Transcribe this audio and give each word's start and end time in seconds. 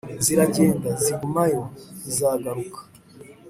ziragenda, 0.25 0.89
zigumayo 1.03 1.61
ntizagaruka 1.99 2.81